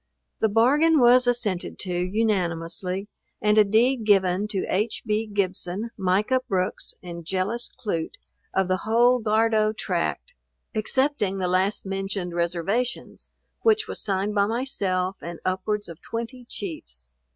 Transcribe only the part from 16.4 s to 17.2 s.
Chiefs.